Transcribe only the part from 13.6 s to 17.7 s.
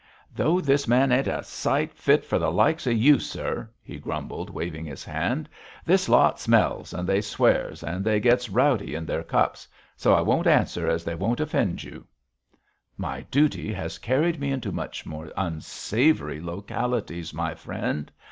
has carried me into much more unsavoury localities, my